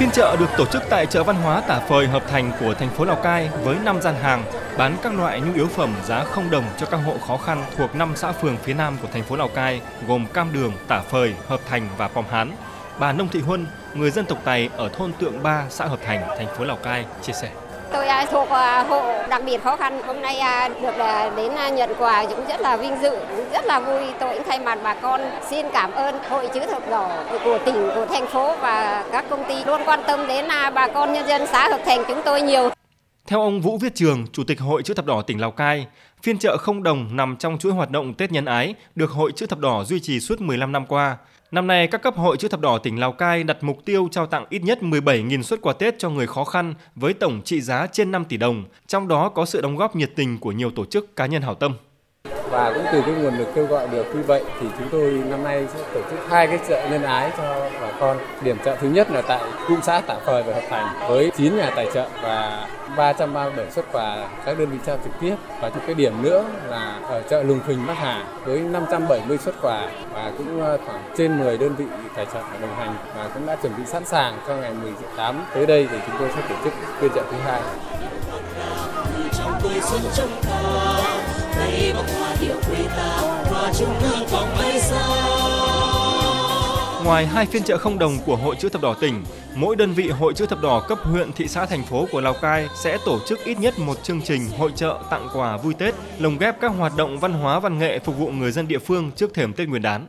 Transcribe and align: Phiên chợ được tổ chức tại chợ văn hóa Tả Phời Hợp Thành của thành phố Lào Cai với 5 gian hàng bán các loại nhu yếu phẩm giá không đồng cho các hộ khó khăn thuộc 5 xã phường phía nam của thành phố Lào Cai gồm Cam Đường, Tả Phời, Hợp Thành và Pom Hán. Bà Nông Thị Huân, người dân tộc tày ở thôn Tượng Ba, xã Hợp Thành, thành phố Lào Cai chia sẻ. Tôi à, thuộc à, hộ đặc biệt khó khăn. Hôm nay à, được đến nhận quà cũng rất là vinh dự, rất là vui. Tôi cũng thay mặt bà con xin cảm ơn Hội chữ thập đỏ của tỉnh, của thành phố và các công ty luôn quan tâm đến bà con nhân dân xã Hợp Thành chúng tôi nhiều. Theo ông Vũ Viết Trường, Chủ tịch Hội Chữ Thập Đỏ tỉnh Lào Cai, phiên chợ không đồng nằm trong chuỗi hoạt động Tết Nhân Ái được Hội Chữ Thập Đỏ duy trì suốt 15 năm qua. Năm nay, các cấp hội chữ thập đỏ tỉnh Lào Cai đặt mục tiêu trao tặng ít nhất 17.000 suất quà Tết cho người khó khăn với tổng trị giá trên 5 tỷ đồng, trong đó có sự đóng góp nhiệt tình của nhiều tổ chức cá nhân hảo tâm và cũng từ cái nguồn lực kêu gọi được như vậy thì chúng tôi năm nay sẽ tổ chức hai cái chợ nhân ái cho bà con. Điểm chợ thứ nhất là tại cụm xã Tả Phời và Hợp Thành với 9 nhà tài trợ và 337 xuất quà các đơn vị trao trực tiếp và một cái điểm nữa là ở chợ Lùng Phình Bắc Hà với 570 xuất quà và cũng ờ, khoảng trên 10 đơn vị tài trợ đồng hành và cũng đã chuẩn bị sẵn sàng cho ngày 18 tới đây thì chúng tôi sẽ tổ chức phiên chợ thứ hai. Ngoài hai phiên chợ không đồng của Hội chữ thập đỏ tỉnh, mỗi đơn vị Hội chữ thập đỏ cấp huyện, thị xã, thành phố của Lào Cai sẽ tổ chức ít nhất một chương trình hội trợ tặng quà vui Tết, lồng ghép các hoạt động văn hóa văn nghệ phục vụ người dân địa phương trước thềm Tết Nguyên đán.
Phiên 0.00 0.10
chợ 0.10 0.36
được 0.40 0.50
tổ 0.58 0.66
chức 0.66 0.82
tại 0.90 1.06
chợ 1.06 1.24
văn 1.24 1.36
hóa 1.36 1.60
Tả 1.60 1.80
Phời 1.80 2.06
Hợp 2.06 2.22
Thành 2.28 2.52
của 2.60 2.74
thành 2.74 2.90
phố 2.90 3.04
Lào 3.04 3.16
Cai 3.16 3.50
với 3.64 3.76
5 3.84 4.02
gian 4.02 4.14
hàng 4.14 4.44
bán 4.78 4.96
các 5.02 5.14
loại 5.14 5.40
nhu 5.40 5.54
yếu 5.54 5.66
phẩm 5.66 5.94
giá 6.04 6.24
không 6.24 6.50
đồng 6.50 6.64
cho 6.78 6.86
các 6.86 6.96
hộ 6.96 7.14
khó 7.26 7.36
khăn 7.36 7.64
thuộc 7.76 7.94
5 7.94 8.12
xã 8.16 8.32
phường 8.32 8.56
phía 8.56 8.74
nam 8.74 8.96
của 9.02 9.08
thành 9.12 9.22
phố 9.22 9.36
Lào 9.36 9.48
Cai 9.48 9.80
gồm 10.08 10.26
Cam 10.26 10.52
Đường, 10.52 10.72
Tả 10.88 11.00
Phời, 11.00 11.34
Hợp 11.48 11.60
Thành 11.68 11.88
và 11.96 12.08
Pom 12.08 12.24
Hán. 12.30 12.52
Bà 12.98 13.12
Nông 13.12 13.28
Thị 13.28 13.40
Huân, 13.40 13.66
người 13.94 14.10
dân 14.10 14.24
tộc 14.24 14.38
tày 14.44 14.70
ở 14.76 14.88
thôn 14.88 15.12
Tượng 15.12 15.42
Ba, 15.42 15.64
xã 15.68 15.86
Hợp 15.86 15.98
Thành, 16.04 16.28
thành 16.38 16.56
phố 16.56 16.64
Lào 16.64 16.76
Cai 16.76 17.04
chia 17.22 17.32
sẻ. 17.32 17.50
Tôi 17.92 18.06
à, 18.06 18.26
thuộc 18.30 18.48
à, 18.48 18.82
hộ 18.82 19.02
đặc 19.28 19.42
biệt 19.46 19.62
khó 19.64 19.76
khăn. 19.76 20.00
Hôm 20.06 20.20
nay 20.20 20.38
à, 20.38 20.68
được 20.82 20.94
đến 21.36 21.52
nhận 21.74 21.90
quà 21.98 22.24
cũng 22.24 22.46
rất 22.48 22.60
là 22.60 22.76
vinh 22.76 22.96
dự, 23.02 23.16
rất 23.52 23.66
là 23.66 23.80
vui. 23.80 24.02
Tôi 24.20 24.34
cũng 24.34 24.42
thay 24.46 24.58
mặt 24.58 24.78
bà 24.84 24.94
con 24.94 25.20
xin 25.50 25.66
cảm 25.72 25.92
ơn 25.92 26.14
Hội 26.28 26.48
chữ 26.54 26.60
thập 26.70 26.90
đỏ 26.90 27.24
của 27.44 27.58
tỉnh, 27.66 27.90
của 27.94 28.06
thành 28.06 28.26
phố 28.26 28.56
và 28.60 29.04
các 29.12 29.24
công 29.30 29.44
ty 29.48 29.64
luôn 29.64 29.80
quan 29.84 30.00
tâm 30.06 30.26
đến 30.26 30.44
bà 30.74 30.88
con 30.88 31.12
nhân 31.12 31.28
dân 31.28 31.46
xã 31.46 31.68
Hợp 31.68 31.80
Thành 31.86 32.04
chúng 32.08 32.20
tôi 32.24 32.42
nhiều. 32.42 32.70
Theo 33.26 33.40
ông 33.40 33.60
Vũ 33.60 33.78
Viết 33.78 33.94
Trường, 33.94 34.26
Chủ 34.32 34.44
tịch 34.44 34.60
Hội 34.60 34.82
Chữ 34.82 34.94
Thập 34.94 35.06
Đỏ 35.06 35.22
tỉnh 35.22 35.40
Lào 35.40 35.50
Cai, 35.50 35.86
phiên 36.22 36.38
chợ 36.38 36.56
không 36.56 36.82
đồng 36.82 37.16
nằm 37.16 37.36
trong 37.36 37.58
chuỗi 37.58 37.72
hoạt 37.72 37.90
động 37.90 38.14
Tết 38.14 38.32
Nhân 38.32 38.44
Ái 38.44 38.74
được 38.94 39.10
Hội 39.10 39.32
Chữ 39.32 39.46
Thập 39.46 39.58
Đỏ 39.58 39.84
duy 39.84 40.00
trì 40.00 40.20
suốt 40.20 40.40
15 40.40 40.72
năm 40.72 40.86
qua. 40.86 41.16
Năm 41.50 41.66
nay, 41.66 41.86
các 41.86 42.02
cấp 42.02 42.16
hội 42.16 42.36
chữ 42.36 42.48
thập 42.48 42.60
đỏ 42.60 42.78
tỉnh 42.78 43.00
Lào 43.00 43.12
Cai 43.12 43.44
đặt 43.44 43.56
mục 43.60 43.84
tiêu 43.84 44.08
trao 44.10 44.26
tặng 44.26 44.46
ít 44.48 44.62
nhất 44.62 44.78
17.000 44.80 45.42
suất 45.42 45.60
quà 45.60 45.72
Tết 45.72 45.98
cho 45.98 46.10
người 46.10 46.26
khó 46.26 46.44
khăn 46.44 46.74
với 46.94 47.14
tổng 47.14 47.40
trị 47.44 47.60
giá 47.60 47.86
trên 47.86 48.10
5 48.10 48.24
tỷ 48.24 48.36
đồng, 48.36 48.64
trong 48.86 49.08
đó 49.08 49.28
có 49.28 49.44
sự 49.44 49.60
đóng 49.60 49.76
góp 49.76 49.96
nhiệt 49.96 50.12
tình 50.16 50.38
của 50.38 50.52
nhiều 50.52 50.70
tổ 50.70 50.84
chức 50.84 51.16
cá 51.16 51.26
nhân 51.26 51.42
hảo 51.42 51.54
tâm 51.54 51.74
và 52.50 52.72
cũng 52.74 52.84
từ 52.92 53.02
cái 53.02 53.14
nguồn 53.14 53.38
lực 53.38 53.48
kêu 53.54 53.66
gọi 53.66 53.88
được 53.88 54.16
như 54.16 54.22
vậy 54.26 54.44
thì 54.60 54.66
chúng 54.78 54.88
tôi 54.90 55.22
năm 55.30 55.44
nay 55.44 55.66
sẽ 55.74 55.80
tổ 55.94 56.00
chức 56.10 56.18
hai 56.28 56.46
cái 56.46 56.58
chợ 56.68 56.88
nhân 56.90 57.02
ái 57.02 57.30
cho 57.36 57.70
bà 57.82 57.92
con. 58.00 58.18
Điểm 58.42 58.56
chợ 58.64 58.76
thứ 58.80 58.88
nhất 58.88 59.10
là 59.10 59.22
tại 59.22 59.40
cụm 59.68 59.80
xã 59.80 60.00
Tả 60.00 60.14
Phời 60.26 60.42
và 60.42 60.54
Hợp 60.54 60.62
Thành 60.70 61.08
với 61.08 61.30
9 61.36 61.56
nhà 61.56 61.70
tài 61.76 61.88
trợ 61.94 62.08
và 62.22 62.66
337 62.96 63.70
xuất 63.70 63.92
quà 63.92 64.28
các 64.44 64.58
đơn 64.58 64.70
vị 64.70 64.78
trao 64.86 64.98
trực 65.04 65.12
tiếp 65.20 65.34
và 65.60 65.68
một 65.68 65.80
cái 65.86 65.94
điểm 65.94 66.22
nữa 66.22 66.44
là 66.68 67.00
ở 67.08 67.22
chợ 67.22 67.42
Lùng 67.42 67.60
Phình 67.60 67.86
Bắc 67.86 67.94
Hà 67.94 68.24
với 68.44 68.60
570 68.60 69.38
xuất 69.38 69.54
quà 69.62 69.90
và 70.14 70.32
cũng 70.38 70.64
ờ, 70.64 70.78
khoảng 70.86 71.02
trên 71.16 71.38
10 71.38 71.58
đơn 71.58 71.74
vị 71.76 71.84
tài 72.16 72.26
trợ 72.26 72.40
đồng 72.60 72.74
hành 72.76 72.94
và 73.16 73.28
cũng 73.34 73.46
đã 73.46 73.56
chuẩn 73.56 73.76
bị 73.76 73.82
sẵn 73.86 74.04
sàng 74.04 74.38
cho 74.48 74.56
ngày 74.56 74.72
18 74.82 75.44
tới 75.54 75.66
đây 75.66 75.88
thì 75.90 75.98
chúng 76.06 76.16
tôi 76.18 76.28
sẽ 76.34 76.40
tổ 76.48 76.54
chức 76.64 76.72
phiên 77.00 77.10
chợ 77.14 77.22
thứ 77.30 77.36
hai. 77.44 77.60
Ngoài 87.04 87.26
hai 87.26 87.46
phiên 87.46 87.62
chợ 87.62 87.78
không 87.78 87.98
đồng 87.98 88.18
của 88.26 88.36
Hội 88.36 88.56
chữ 88.58 88.68
thập 88.68 88.82
đỏ 88.82 88.94
tỉnh, 89.00 89.24
mỗi 89.54 89.76
đơn 89.76 89.92
vị 89.92 90.08
Hội 90.08 90.34
chữ 90.34 90.46
thập 90.46 90.62
đỏ 90.62 90.84
cấp 90.88 90.98
huyện, 91.02 91.32
thị 91.32 91.48
xã, 91.48 91.66
thành 91.66 91.82
phố 91.82 92.06
của 92.12 92.20
Lào 92.20 92.34
Cai 92.42 92.68
sẽ 92.74 92.98
tổ 93.04 93.18
chức 93.26 93.44
ít 93.44 93.58
nhất 93.58 93.78
một 93.78 94.02
chương 94.02 94.22
trình 94.22 94.42
hội 94.58 94.72
trợ 94.76 94.98
tặng 95.10 95.28
quà 95.34 95.56
vui 95.56 95.74
Tết, 95.74 95.94
lồng 96.18 96.38
ghép 96.38 96.60
các 96.60 96.68
hoạt 96.68 96.92
động 96.96 97.18
văn 97.18 97.32
hóa 97.32 97.60
văn 97.60 97.78
nghệ 97.78 97.98
phục 97.98 98.18
vụ 98.18 98.30
người 98.30 98.52
dân 98.52 98.68
địa 98.68 98.78
phương 98.78 99.10
trước 99.16 99.34
thềm 99.34 99.52
Tết 99.52 99.68
Nguyên 99.68 99.82
đán. 99.82 100.06